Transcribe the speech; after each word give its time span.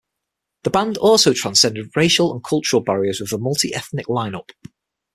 The 0.63 0.71
band 0.71 0.97
also 0.97 1.31
transcended 1.31 1.95
racial 1.95 2.33
and 2.33 2.43
cultural 2.43 2.81
barriers 2.81 3.19
with 3.21 3.31
a 3.33 3.37
multi-ethnic 3.37 4.09
line-up. 4.09 4.49